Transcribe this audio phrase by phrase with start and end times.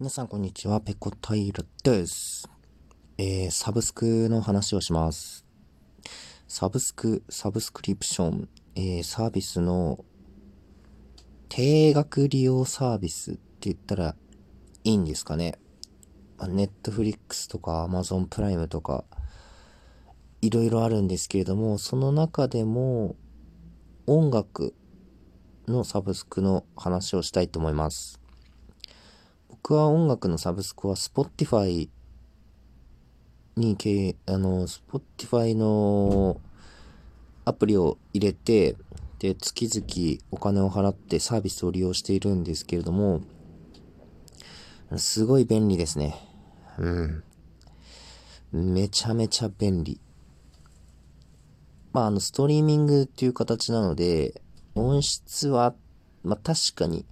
[0.00, 2.48] 皆さんこんにちは、ペコタイラです。
[3.18, 5.44] えー、サブスクの話をします。
[6.48, 10.02] サブスク、サブスクリプション、えー、サービスの
[11.50, 14.16] 定額利用サービスって言ったら
[14.84, 15.58] いいんですかね。
[16.48, 19.04] ネットフリックスとかアマゾンプライムとか、
[20.40, 23.16] いろいろあるんですけれども、その中でも
[24.06, 24.74] 音楽
[25.68, 28.19] のサブスクの話をしたいと思います。
[29.62, 31.88] 僕は音楽のサブスクは Spotify
[33.56, 36.40] にけ、あの、Spotify の
[37.44, 38.74] アプリを入れて、
[39.18, 43.20] で、月々お金を払ってサービスを利用しているんですけれども、
[44.96, 46.16] すごい便利ですね。
[46.78, 48.74] うん。
[48.74, 50.00] めちゃめちゃ便利。
[51.92, 54.40] まあ、あの、ストリーミングっていう形なので、
[54.74, 55.74] 音質は、
[56.24, 57.04] まあ確かに、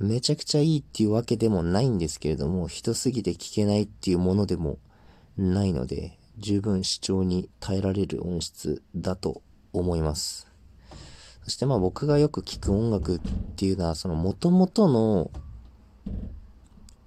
[0.00, 4.78] めちゃくちゃいいっていうわけでもないんですけれども、人すぎて聞けないっていうものでも
[5.36, 9.42] ないので、十分主張に耐えられる音質だと
[9.74, 10.48] 思います。
[11.44, 13.20] そしてまあ僕がよく聞く音楽っ
[13.56, 15.30] ていうのは、その元々の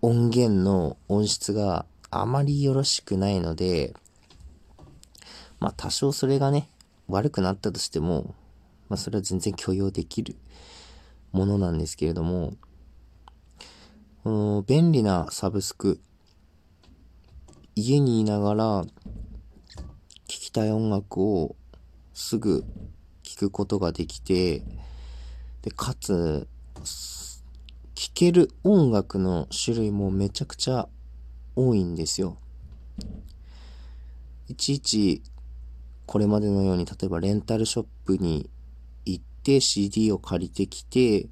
[0.03, 3.95] 音源の音質があまりよろしくないので、
[5.59, 6.69] まあ多少それがね、
[7.07, 8.35] 悪くなったとしても、
[8.87, 10.35] まあそれは全然許容できる
[11.31, 12.53] ものなんですけれども、
[14.25, 15.99] 便利なサブスク。
[17.75, 18.89] 家にいながら聴
[20.27, 21.57] きたい音楽を
[22.13, 22.63] すぐ
[23.23, 24.63] 聴くことができて、
[25.61, 26.47] で、かつ、
[27.95, 30.87] 聴ける音楽の種類もめちゃくちゃ
[31.55, 32.37] 多いんですよ。
[34.47, 35.21] いちいち
[36.05, 38.49] これまでのように例えばレンタルショップに
[39.05, 41.27] 行って CD を借りてきて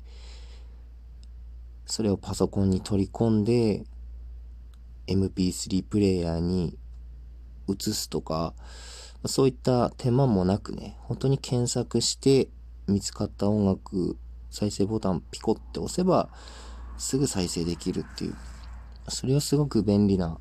[1.91, 3.83] それをパソコンに取り込んで、
[5.07, 6.77] MP3 プレイヤーに
[7.67, 8.53] 移すとか、
[9.25, 12.47] そういった手間もなくね、本当に検索して
[12.87, 14.17] 見つかった音楽、
[14.49, 16.29] 再生ボタンピコって押せば、
[16.97, 18.35] すぐ再生できるっていう、
[19.09, 20.39] それはすごく便利な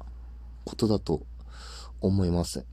[0.64, 1.26] ことだと
[2.00, 2.64] 思います。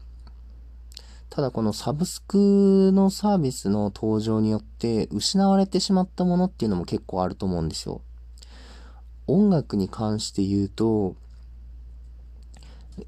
[1.31, 8.03] ただこのサブスクのサービスの登場によって失われてしまったものっていうのも結構あると思うんですよ。
[9.27, 11.15] 音楽に関して言うと、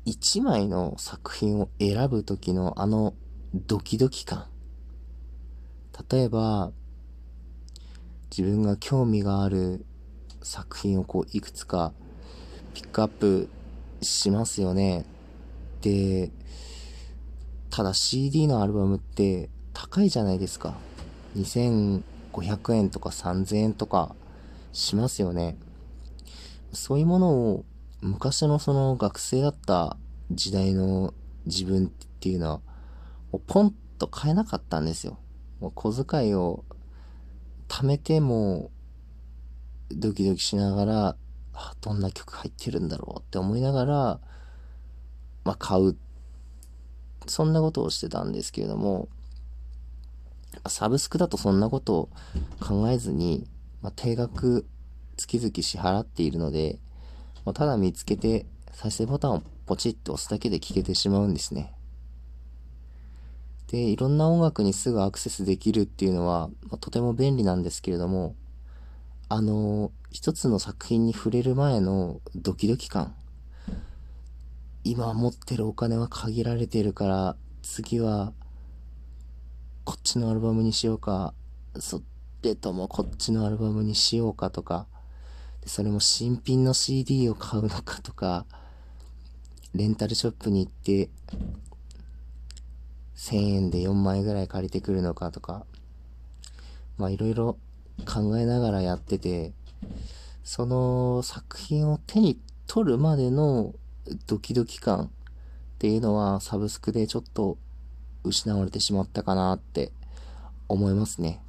[0.05, 3.13] 一枚の作品を選ぶ時のあの
[3.53, 4.45] ドキドキ感。
[6.11, 6.71] 例えば、
[8.29, 9.85] 自分が興味がある
[10.43, 11.93] 作品をこういくつか
[12.73, 13.49] ピックアップ
[14.01, 15.05] しますよね。
[15.81, 16.31] で、
[17.69, 20.75] ただ CD のアルバムって高いじゃないですか。
[21.37, 24.15] 2500円とか3000円とか
[24.73, 25.57] しますよね。
[26.73, 27.65] そういうものを
[28.01, 29.97] 昔のその学生だった
[30.31, 31.13] 時代の
[31.45, 32.61] 自分っていうのは、
[33.47, 35.17] ポンと買えなかったんですよ。
[35.59, 36.63] もう小遣いを
[37.67, 38.71] 貯めても、
[39.91, 41.15] ドキドキしながら、
[41.81, 44.19] どんな曲入ってるんだろうって思いながら、
[45.43, 45.97] まあ買う。
[47.27, 49.09] そんなことをしてたんですけれども、
[50.67, 52.09] サブスクだとそんなことを
[52.59, 53.47] 考えずに、
[53.81, 54.65] まあ、定額
[55.19, 56.79] 月々支払っているので、
[57.43, 61.73] もうただ見つけて再生ボタンをポチッと押すだけで聴けてしまうんですね。
[63.67, 68.35] で、いろんな音楽にすぐアクセスできるっていうのは、まあ、とても便利なんですけれども、
[69.27, 73.13] あのー、一つの作品に触れる前のドキドキ感。
[74.83, 78.33] 今持ってるお金は限られてるから、次は、
[79.83, 81.33] こっちのアルバムにしようか、
[81.77, 82.01] そ
[82.41, 84.87] れともこっちのアルバムにしようかとか、
[85.61, 88.45] でそれも新品の CD を買うのかとか、
[89.73, 91.09] レンタルショップに行って、
[93.15, 95.65] 1000円で4枚ぐらい借りてくるのかとか、
[96.97, 97.57] まあいろいろ
[98.05, 99.53] 考えながらやってて、
[100.43, 103.73] その作品を手に取るまでの
[104.27, 105.09] ドキドキ感っ
[105.77, 107.57] ていうのはサブスクでちょっと
[108.23, 109.91] 失われてしまったかなって
[110.67, 111.41] 思いますね。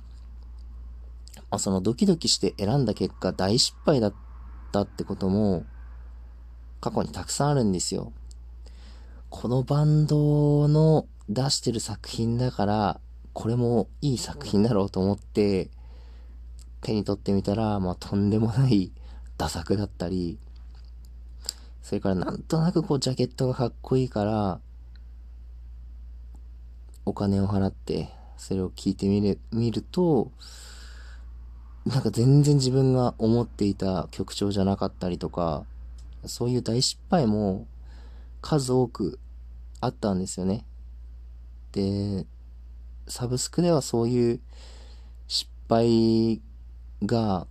[1.50, 4.14] まあ、そのドキドキして選んだ結果大失敗だっ
[4.72, 5.64] たってことも
[6.80, 8.12] 過去にたくさんあるんですよ。
[9.28, 13.00] このバンドの出してる作品だから、
[13.32, 15.70] これもいい作品だろうと思って
[16.82, 18.92] 手に取ってみたら、まあとんでもない
[19.38, 20.38] ダ作だったり、
[21.82, 24.60] それからなんとなくこうジャケットがかっこいいから、
[27.04, 30.32] お金を払ってそれを聞いてみる、見ると、
[31.86, 35.64] なんか全然自分が思っていた曲調じゃなかったりとか、
[36.26, 37.66] そういう大失敗も
[38.42, 39.18] 数多く
[39.80, 40.64] あったんですよね。
[41.72, 42.26] で、
[43.08, 44.40] サブスクではそういう
[45.26, 46.40] 失敗
[47.04, 47.46] が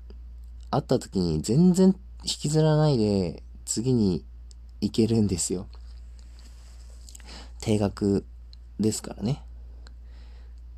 [0.71, 4.23] あった時に全然引きずらないで次に
[4.81, 5.67] 行けるんですよ。
[7.61, 8.25] 定額
[8.79, 9.43] ですからね。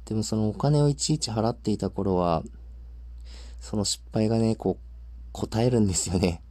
[0.06, 2.44] でもそのお金をいちいち払っていた頃は、
[3.61, 6.41] その失敗がね、こう、答えるんですよね。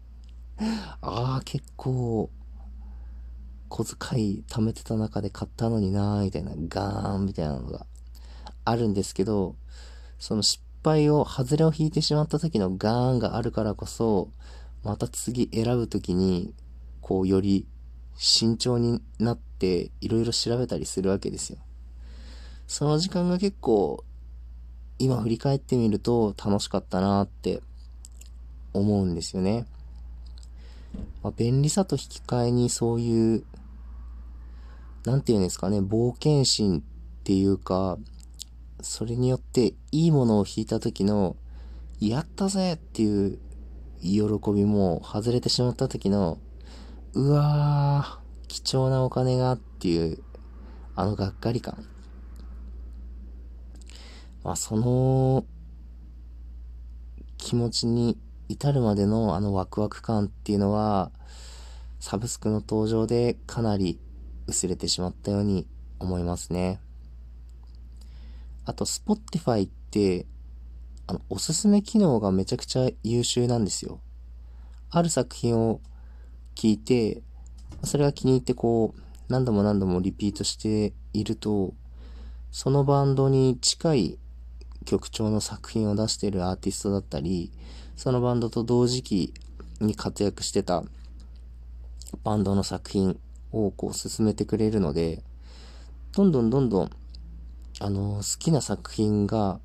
[1.03, 2.31] ああ、結構、
[3.69, 7.85] 小遣い貯めてた中で買ったのになーみたいな、ガーンみたいなのが
[8.65, 9.57] あるんですけど、
[10.19, 14.31] その失敗を、外れを引いてしまった時のガーンがあるからこそ、
[14.85, 16.55] また次選ぶ時に、
[17.01, 17.67] こう、より
[18.17, 21.59] 慎重になって、いろいろ調べたりするわけですよ。
[22.69, 24.05] その時間が結構、
[25.01, 27.63] 今振り返ってみると楽しかったなって
[28.75, 29.65] 思うんですよね。
[31.23, 33.45] まあ、便利さと引き換えにそういう、
[35.07, 36.83] なんていうんですかね、冒険心っ
[37.25, 37.97] ていうか、
[38.83, 41.35] それによっていいものを引いた時の、
[41.99, 43.39] やったぜっていう
[44.03, 46.37] 喜びも、外れてしまった時の、
[47.15, 50.23] うわー、貴重なお金がっていう、
[50.95, 51.87] あのがっかり感。
[54.43, 55.45] まあ、その
[57.37, 61.11] 気持ちに至るまでのあのワクワク感っていうのは、
[61.99, 63.99] サブスクの登場でかなり
[64.47, 65.67] 薄れてしまったように
[65.99, 66.81] 思いますね。
[68.65, 70.27] あと、Spotify って、
[71.07, 74.01] あの、おすすめ機能がめちゃくちゃ優秀なんですよ。
[74.91, 75.81] ある作品を
[76.55, 77.23] 聞いて、
[77.85, 81.75] それが気に入ってこう、何度も何度もリピートしていると、
[82.51, 84.19] そのバンドに近い
[84.85, 87.53] 曲調の作品を出しているアーティストだったり、
[87.97, 89.35] そのバンドと同時期
[89.81, 90.83] に活躍してた
[92.25, 93.19] バンドの作品
[93.53, 95.23] をこう進めてくれるので、
[96.13, 96.91] どんどんどんどん
[97.83, 99.59] あの、好きな作品が、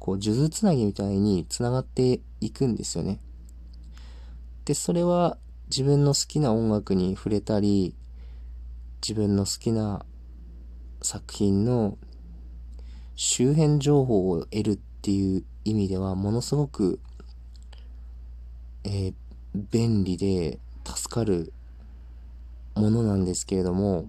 [0.00, 3.20] こう、数珠つなぎみたいに繋がっていくんですよね。
[4.64, 5.38] で、それは
[5.70, 7.94] 自分の好きな音楽に触れたり、
[9.00, 10.04] 自分の好きな
[11.02, 11.98] 作品の
[13.14, 17.00] 周辺情報を得るっていう意味では、ものすごく、
[18.84, 19.14] えー、
[19.70, 21.52] 便利で助かる
[22.74, 24.08] ものなんですけれども、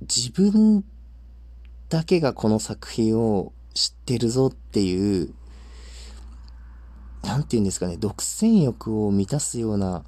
[0.00, 0.84] 自分
[1.88, 5.34] だけがこの作品を知ってるぞっていう、
[7.22, 10.04] なんて言うんですかね、独占欲を満たすような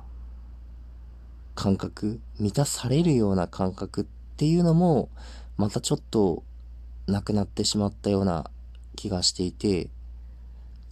[1.55, 4.05] 感覚、満たされるような感覚っ
[4.37, 5.09] ていうのも、
[5.57, 6.45] またちょっと
[7.07, 8.51] なくなってしまったような
[8.95, 9.89] 気がしていて、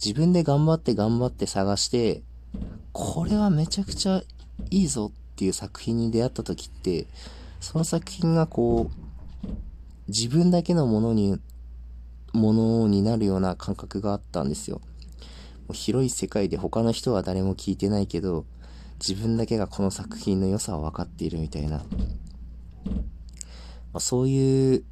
[0.03, 2.23] 自分で頑張って頑張って探して、
[2.91, 4.23] これはめちゃくちゃ
[4.71, 7.05] いいぞっていう作品に出会った時って、
[7.59, 9.49] その作品がこう、
[10.07, 11.39] 自分だけのものに、
[12.33, 14.81] ものになるような感覚があったんですよ。
[15.67, 18.45] もう広い世界で他の人は誰も聞いてないけど、
[18.99, 21.83] 自分だけがこの作品の良さを分かっているみたいな。
[23.95, 24.83] まあ、そういう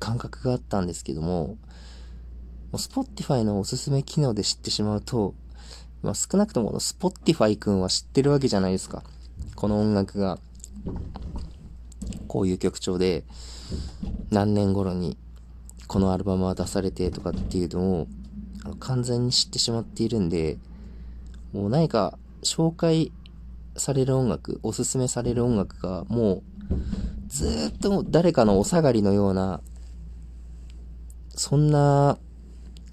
[0.00, 1.56] 感覚があったんですけども、も
[2.72, 5.32] う Spotify のおすすめ機能で知ってしまうと、
[6.02, 9.04] まあ、少なくともこの Spotify 君は知ってるわけじゃないですか。
[9.54, 10.40] この音楽が
[12.26, 13.22] こういう曲調で、
[14.30, 15.16] 何年頃に
[15.86, 18.08] このアルバムは出されてとかっていうのを
[18.80, 20.58] 完全に知ってしまっているんで、
[21.52, 23.12] もう何か紹介
[23.76, 26.53] される音楽、おすすめされる音楽がもう
[27.28, 29.60] ずっと誰かのお下がりのような、
[31.30, 32.18] そんな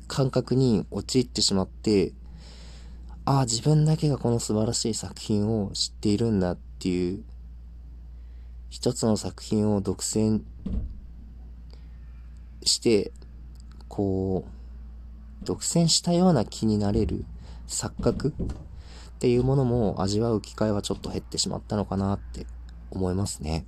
[0.07, 2.13] 感覚に陥ってしまって、
[3.25, 7.23] ああ、自分だけがこの素晴らしい作品を知っているんだっていう
[8.69, 10.41] 一つの作品を独占
[12.63, 13.11] して、
[13.87, 17.25] こう、独占したような気になれる
[17.67, 18.33] 錯覚っ
[19.19, 22.47] ていうものも味わう機会はちょっと減ってしまったのかなって
[22.91, 23.65] 思いますね。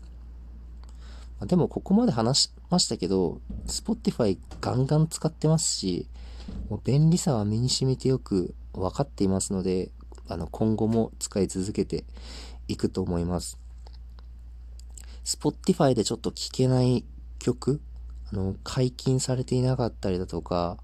[1.40, 6.08] までもここまで話しましたけど、Spotify ガンガン使ってますし、
[6.70, 9.92] もう便利さは身に染みてよく分かっていますので、
[10.28, 12.06] あの今後も使い続けて
[12.68, 13.58] いくと思います。
[15.24, 17.06] Spotify でちょっと聴けない
[17.40, 17.82] 曲、
[18.32, 20.78] あの、解禁されていなかったりだとか、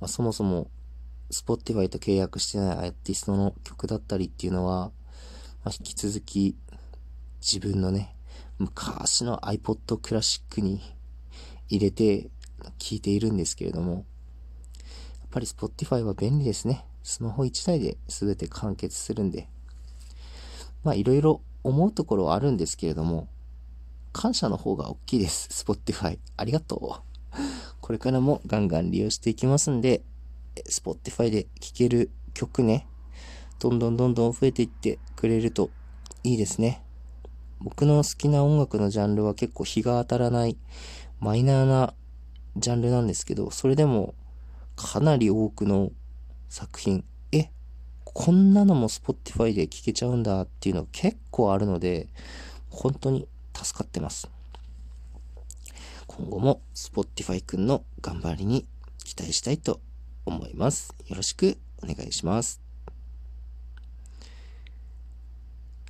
[0.00, 0.70] まあ、そもそも
[1.30, 4.90] Spotify と契約してないアーティストの曲だったりっていうのは、
[5.64, 6.56] まあ、引き続き
[7.40, 8.14] 自分のね、
[8.58, 10.80] 昔の iPod クラシックに
[11.68, 12.28] 入れて
[12.78, 14.04] 聞いているんですけれども、やっ
[15.30, 16.84] ぱり Spotify は便利ですね。
[17.02, 19.48] スマホ1台で全て完結するんで。
[20.84, 23.28] まあいろいろ思うところはあるんですけれども、
[24.12, 25.64] 感謝の方が大きいです。
[25.64, 26.18] Spotify。
[26.36, 27.38] ありがとう。
[27.80, 30.02] これからもガンガン利用していきますんで、
[30.68, 32.86] Spotify で聴ける曲ね、
[33.58, 35.70] どんどんどんどん増えていってくれると
[36.22, 36.82] いいですね。
[37.60, 40.56] 僕の好きな音楽のジャンルは結構日が当たらない
[41.18, 41.94] マイナーな
[42.56, 44.14] ジャンルなんですけど、それでも
[44.76, 45.92] かなり多くの
[46.48, 47.50] 作品、え、
[48.04, 52.08] こんなのも Spotify で聴けちゃうんだっていうの結構あるので、
[52.70, 54.30] 本当に助かってます。
[56.06, 58.66] 今後も Spotify くんの頑張りに
[59.04, 59.80] 期待したいと
[60.24, 60.94] 思います。
[61.06, 62.69] よろしくお願いします。